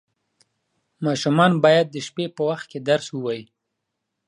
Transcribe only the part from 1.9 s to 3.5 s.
د شپې په وخت کې درس ووایي.